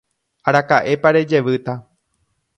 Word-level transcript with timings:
Araka'épa 0.51 1.13
rejevýta. 1.17 1.77